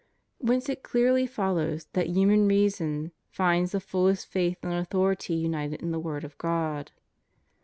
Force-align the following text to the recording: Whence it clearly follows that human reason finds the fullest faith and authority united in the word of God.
Whence 0.39 0.67
it 0.67 0.81
clearly 0.81 1.27
follows 1.27 1.85
that 1.93 2.07
human 2.09 2.47
reason 2.47 3.11
finds 3.29 3.73
the 3.73 3.79
fullest 3.79 4.25
faith 4.25 4.57
and 4.63 4.73
authority 4.73 5.35
united 5.35 5.79
in 5.79 5.91
the 5.91 5.99
word 5.99 6.23
of 6.23 6.35
God. 6.39 6.91